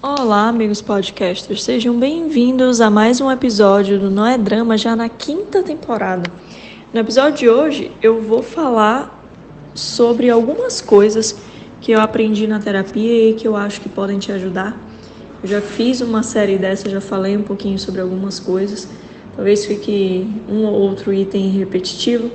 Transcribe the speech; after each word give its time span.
Olá, 0.00 0.46
amigos 0.46 0.80
podcasters, 0.80 1.64
sejam 1.64 1.98
bem-vindos 1.98 2.80
a 2.80 2.88
mais 2.88 3.20
um 3.20 3.28
episódio 3.32 3.98
do 3.98 4.08
Não 4.08 4.24
é 4.24 4.38
Drama, 4.38 4.78
já 4.78 4.94
na 4.94 5.08
quinta 5.08 5.60
temporada. 5.60 6.30
No 6.94 7.00
episódio 7.00 7.38
de 7.38 7.48
hoje, 7.48 7.90
eu 8.00 8.22
vou 8.22 8.40
falar 8.40 9.28
sobre 9.74 10.30
algumas 10.30 10.80
coisas 10.80 11.36
que 11.80 11.90
eu 11.90 12.00
aprendi 12.00 12.46
na 12.46 12.60
terapia 12.60 13.30
e 13.30 13.34
que 13.34 13.48
eu 13.48 13.56
acho 13.56 13.80
que 13.80 13.88
podem 13.88 14.20
te 14.20 14.30
ajudar. 14.30 14.80
Eu 15.42 15.48
já 15.48 15.60
fiz 15.60 16.00
uma 16.00 16.22
série 16.22 16.58
dessa, 16.58 16.88
já 16.88 17.00
falei 17.00 17.36
um 17.36 17.42
pouquinho 17.42 17.76
sobre 17.76 18.00
algumas 18.00 18.38
coisas. 18.38 18.88
Talvez 19.34 19.66
fique 19.66 20.30
um 20.48 20.64
ou 20.64 20.74
outro 20.74 21.12
item 21.12 21.50
repetitivo, 21.50 22.30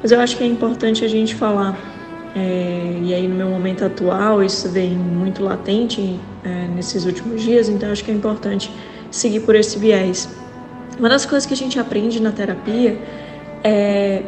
mas 0.00 0.12
eu 0.12 0.20
acho 0.20 0.36
que 0.36 0.44
é 0.44 0.46
importante 0.46 1.04
a 1.04 1.08
gente 1.08 1.34
falar. 1.34 1.97
É, 2.34 3.00
e 3.02 3.14
aí, 3.14 3.26
no 3.26 3.34
meu 3.34 3.48
momento 3.48 3.84
atual, 3.84 4.42
isso 4.42 4.68
vem 4.68 4.90
muito 4.90 5.42
latente 5.42 6.20
é, 6.44 6.68
nesses 6.74 7.04
últimos 7.04 7.42
dias, 7.42 7.68
então 7.68 7.90
acho 7.90 8.04
que 8.04 8.10
é 8.10 8.14
importante 8.14 8.70
seguir 9.10 9.40
por 9.40 9.54
esse 9.54 9.78
viés. 9.78 10.28
Uma 10.98 11.08
das 11.08 11.24
coisas 11.24 11.46
que 11.46 11.54
a 11.54 11.56
gente 11.56 11.78
aprende 11.78 12.20
na 12.20 12.32
terapia 12.32 12.98
é 13.64 14.22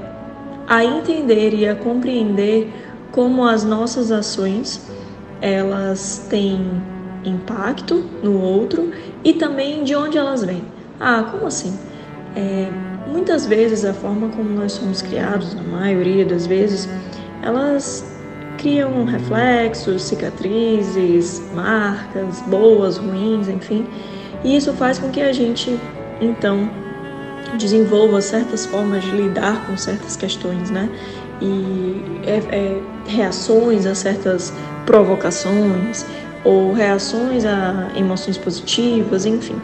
a 0.67 0.85
entender 0.85 1.53
e 1.53 1.69
a 1.69 1.75
compreender 1.75 2.73
como 3.11 3.45
as 3.45 3.65
nossas 3.65 4.13
ações 4.13 4.81
elas 5.41 6.27
têm 6.31 6.61
impacto 7.25 8.05
no 8.23 8.41
outro 8.41 8.93
e 9.25 9.33
também 9.33 9.83
de 9.83 9.95
onde 9.95 10.17
elas 10.17 10.45
vêm. 10.45 10.63
Ah, 10.99 11.27
como 11.31 11.47
assim? 11.47 11.77
É, 12.37 12.69
muitas 13.07 13.47
vezes 13.47 13.85
a 13.85 13.93
forma 13.93 14.29
como 14.29 14.49
nós 14.51 14.73
somos 14.73 15.03
criados, 15.03 15.55
na 15.55 15.63
maioria 15.63 16.25
das 16.25 16.47
vezes, 16.47 16.89
elas 17.43 18.05
criam 18.59 19.05
reflexos, 19.05 20.03
cicatrizes, 20.03 21.43
marcas, 21.55 22.41
boas, 22.43 22.99
ruins, 22.99 23.49
enfim. 23.49 23.87
E 24.45 24.57
isso 24.57 24.73
faz 24.75 24.99
com 24.99 25.11
que 25.11 25.21
a 25.21 25.33
gente, 25.33 25.79
então, 26.21 26.71
desenvolva 27.59 28.21
certas 28.21 28.67
formas 28.67 29.03
de 29.03 29.11
lidar 29.11 29.67
com 29.67 29.77
certas 29.77 30.17
questões, 30.17 30.71
né? 30.71 30.89
E 31.41 32.03
é, 32.27 32.37
é, 32.55 32.83
reações 33.07 33.87
a 33.87 33.95
certas 33.95 34.53
provocações 34.85 36.05
ou 36.45 36.73
reações 36.73 37.45
a 37.45 37.91
emoções 37.97 38.37
positivas, 38.37 39.25
enfim. 39.25 39.57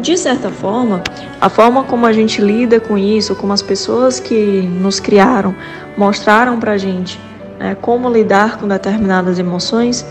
De 0.00 0.16
certa 0.16 0.50
forma, 0.50 1.02
a 1.40 1.48
forma 1.48 1.82
como 1.84 2.06
a 2.06 2.12
gente 2.12 2.40
lida 2.40 2.78
com 2.78 2.96
isso, 2.96 3.34
como 3.34 3.52
as 3.52 3.62
pessoas 3.62 4.20
que 4.20 4.62
nos 4.62 5.00
criaram 5.00 5.54
mostraram 5.96 6.60
pra 6.60 6.78
gente 6.78 7.18
né, 7.58 7.76
como 7.80 8.08
lidar 8.08 8.58
com 8.58 8.68
determinadas 8.68 9.38
emoções, 9.38 10.06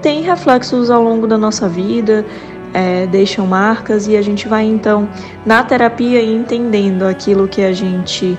tem 0.00 0.22
reflexos 0.22 0.90
ao 0.90 1.02
longo 1.02 1.26
da 1.26 1.36
nossa 1.36 1.68
vida, 1.68 2.24
é, 2.72 3.06
deixam 3.06 3.46
marcas 3.46 4.06
e 4.06 4.16
a 4.16 4.22
gente 4.22 4.48
vai 4.48 4.64
então 4.64 5.08
na 5.44 5.62
terapia 5.62 6.22
entendendo 6.22 7.02
aquilo 7.02 7.46
que 7.46 7.62
a 7.62 7.72
gente 7.72 8.38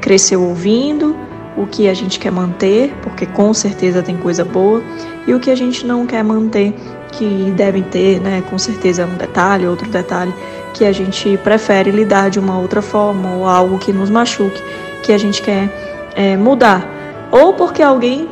cresceu 0.00 0.42
ouvindo, 0.42 1.16
o 1.56 1.66
que 1.66 1.88
a 1.88 1.94
gente 1.94 2.18
quer 2.18 2.32
manter, 2.32 2.94
porque 3.02 3.26
com 3.26 3.52
certeza 3.52 4.02
tem 4.02 4.16
coisa 4.16 4.44
boa, 4.44 4.82
e 5.26 5.34
o 5.34 5.40
que 5.40 5.50
a 5.50 5.54
gente 5.54 5.86
não 5.86 6.06
quer 6.06 6.24
manter, 6.24 6.74
que 7.12 7.52
devem 7.56 7.82
ter, 7.82 8.20
né, 8.20 8.42
com 8.48 8.58
certeza 8.58 9.06
um 9.06 9.16
detalhe, 9.16 9.66
outro 9.66 9.88
detalhe, 9.88 10.34
que 10.74 10.84
a 10.84 10.92
gente 10.92 11.38
prefere 11.38 11.90
lidar 11.90 12.30
de 12.30 12.38
uma 12.38 12.58
outra 12.58 12.80
forma, 12.80 13.34
ou 13.34 13.46
algo 13.46 13.78
que 13.78 13.92
nos 13.92 14.10
machuque, 14.10 14.62
que 15.02 15.12
a 15.12 15.18
gente 15.18 15.42
quer 15.42 15.68
é, 16.14 16.36
mudar. 16.36 16.86
Ou 17.30 17.54
porque 17.54 17.82
alguém 17.82 18.28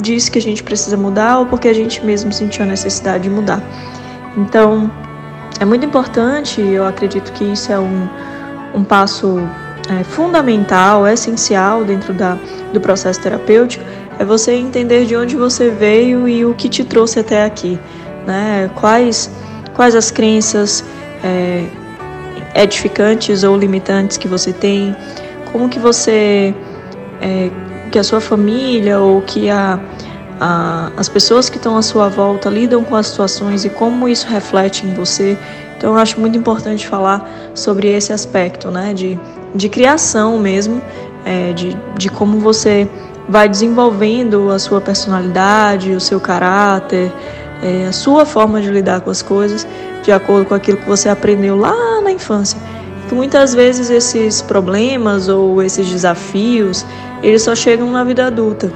disse 0.00 0.30
que 0.30 0.38
a 0.38 0.42
gente 0.42 0.62
precisa 0.62 0.96
mudar, 0.96 1.38
ou 1.38 1.46
porque 1.46 1.68
a 1.68 1.74
gente 1.74 2.04
mesmo 2.04 2.32
sentiu 2.32 2.64
a 2.64 2.66
necessidade 2.66 3.24
de 3.24 3.30
mudar. 3.30 3.62
Então, 4.36 4.90
é 5.58 5.64
muito 5.64 5.84
importante, 5.84 6.60
eu 6.60 6.86
acredito 6.86 7.32
que 7.32 7.44
isso 7.44 7.72
é 7.72 7.78
um, 7.78 8.08
um 8.74 8.84
passo 8.84 9.40
é, 9.90 10.04
fundamental, 10.04 11.06
essencial 11.06 11.84
dentro 11.84 12.14
da, 12.14 12.38
do 12.72 12.80
processo 12.80 13.20
terapêutico, 13.20 13.84
é 14.18 14.24
você 14.24 14.52
entender 14.52 15.06
de 15.06 15.16
onde 15.16 15.36
você 15.36 15.70
veio 15.70 16.28
e 16.28 16.44
o 16.44 16.54
que 16.54 16.68
te 16.68 16.84
trouxe 16.84 17.18
até 17.18 17.44
aqui, 17.44 17.78
né? 18.30 18.70
Quais, 18.76 19.30
quais 19.74 19.94
as 19.94 20.10
crenças 20.10 20.84
é, 21.22 21.64
edificantes 22.54 23.44
ou 23.44 23.56
limitantes 23.56 24.16
que 24.16 24.28
você 24.28 24.52
tem, 24.52 24.96
como 25.52 25.68
que 25.68 25.78
você, 25.78 26.54
é, 27.20 27.50
que 27.90 27.98
a 27.98 28.04
sua 28.04 28.20
família 28.20 28.98
ou 28.98 29.20
que 29.22 29.50
a 29.50 29.80
a, 30.40 30.90
as 30.96 31.08
pessoas 31.08 31.50
que 31.50 31.58
estão 31.58 31.76
à 31.76 31.82
sua 31.82 32.08
volta 32.08 32.48
lidam 32.48 32.82
com 32.82 32.96
as 32.96 33.08
situações 33.08 33.64
e 33.64 33.68
como 33.68 34.08
isso 34.08 34.26
reflete 34.26 34.86
em 34.86 34.94
você. 34.94 35.36
Então, 35.76 35.92
eu 35.92 35.98
acho 35.98 36.18
muito 36.18 36.36
importante 36.36 36.88
falar 36.88 37.28
sobre 37.54 37.88
esse 37.88 38.12
aspecto, 38.12 38.70
né, 38.70 38.94
de, 38.94 39.20
de 39.54 39.68
criação 39.68 40.38
mesmo, 40.38 40.80
é, 41.24 41.52
de, 41.52 41.76
de 41.96 42.08
como 42.08 42.40
você 42.40 42.88
vai 43.28 43.48
desenvolvendo 43.48 44.50
a 44.50 44.58
sua 44.58 44.80
personalidade, 44.80 45.92
o 45.92 46.00
seu 46.00 46.18
caráter, 46.18 47.12
é, 47.62 47.86
a 47.86 47.92
sua 47.92 48.24
forma 48.24 48.60
de 48.60 48.70
lidar 48.70 49.00
com 49.00 49.10
as 49.10 49.22
coisas, 49.22 49.66
de 50.02 50.12
acordo 50.12 50.46
com 50.46 50.54
aquilo 50.54 50.78
que 50.78 50.88
você 50.88 51.08
aprendeu 51.08 51.56
lá 51.56 52.00
na 52.00 52.10
infância. 52.10 52.58
Que 53.08 53.14
muitas 53.14 53.54
vezes 53.54 53.90
esses 53.90 54.40
problemas 54.40 55.28
ou 55.28 55.62
esses 55.62 55.88
desafios, 55.88 56.86
eles 57.22 57.42
só 57.42 57.54
chegam 57.54 57.90
na 57.90 58.04
vida 58.04 58.26
adulta. 58.26 58.72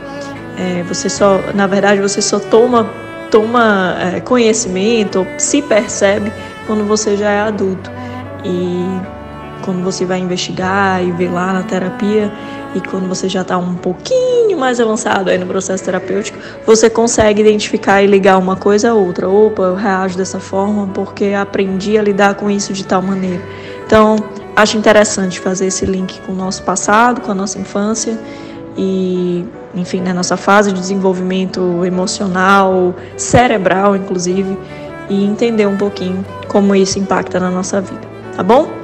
É, 0.59 0.83
você 0.83 1.09
só, 1.09 1.41
na 1.55 1.67
verdade, 1.67 2.01
você 2.01 2.21
só 2.21 2.39
toma, 2.39 2.89
toma 3.31 3.97
é, 4.01 4.21
conhecimento, 4.21 5.27
se 5.39 5.63
percebe 5.63 6.33
quando 6.67 6.85
você 6.85 7.17
já 7.17 7.31
é 7.31 7.41
adulto. 7.41 7.91
E 8.45 8.85
quando 9.65 9.83
você 9.83 10.05
vai 10.05 10.19
investigar 10.19 11.03
e 11.03 11.11
ver 11.13 11.31
lá 11.31 11.53
na 11.53 11.63
terapia, 11.63 12.31
e 12.75 12.81
quando 12.81 13.09
você 13.09 13.29
já 13.29 13.43
está 13.43 13.57
um 13.57 13.75
pouquinho 13.75 14.59
mais 14.59 14.81
avançado 14.81 15.31
aí 15.31 15.39
no 15.39 15.47
processo 15.47 15.85
terapêutico, 15.85 16.39
você 16.67 16.91
consegue 16.91 17.41
identificar 17.41 18.03
e 18.03 18.07
ligar 18.07 18.39
uma 18.39 18.57
coisa 18.57 18.91
a 18.91 18.95
outra. 18.95 19.29
Opa, 19.29 19.63
eu 19.63 19.75
reajo 19.75 20.17
dessa 20.17 20.41
forma 20.41 20.89
porque 20.89 21.27
aprendi 21.27 21.97
a 21.97 22.03
lidar 22.03 22.35
com 22.35 22.51
isso 22.51 22.73
de 22.73 22.85
tal 22.85 23.01
maneira. 23.01 23.43
Então, 23.87 24.17
acho 24.57 24.77
interessante 24.77 25.41
fazer 25.41 25.67
esse 25.67 25.87
link 25.87 26.21
com 26.23 26.33
o 26.33 26.35
nosso 26.35 26.63
passado, 26.63 27.21
com 27.21 27.31
a 27.31 27.35
nossa 27.35 27.59
infância 27.59 28.19
e, 28.77 29.45
enfim, 29.75 30.01
na 30.01 30.13
nossa 30.13 30.37
fase 30.37 30.73
de 30.73 30.81
desenvolvimento 30.81 31.85
emocional, 31.85 32.95
cerebral, 33.17 33.95
inclusive, 33.95 34.59
e 35.09 35.25
entender 35.25 35.67
um 35.67 35.77
pouquinho 35.77 36.25
como 36.49 36.75
isso 36.75 36.99
impacta 36.99 37.39
na 37.39 37.51
nossa 37.51 37.81
vida, 37.81 38.01
tá 38.37 38.43
bom? 38.43 38.84